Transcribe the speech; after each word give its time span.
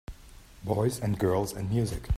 Boys 0.63 0.99
and 0.99 1.19
girls 1.19 1.53
and 1.53 1.69
music. 1.69 2.09